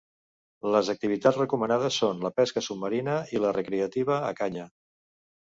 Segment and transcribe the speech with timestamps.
[0.75, 4.67] Les activitats recomanades són la pesca submarina i la recreativa a canya.